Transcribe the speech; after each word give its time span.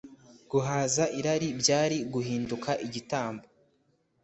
Guhaza 0.51 1.03
irari 1.19 1.47
byari 1.61 1.97
guhinduka 2.13 2.71
igitambo 2.85 3.43